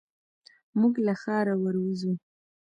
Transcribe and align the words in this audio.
موږ 0.79 0.93
له 1.05 1.13
ښاره 1.21 1.55
ور 1.61 1.75
وځو. 1.83 2.13